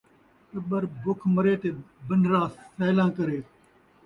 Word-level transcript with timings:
ٹٻر 0.51 0.83
بکھ 1.03 1.23
مرے 1.35 1.53
تے 1.61 1.69
بنرا 2.07 2.41
سیلاں 2.75 3.09
کرے 3.15 3.37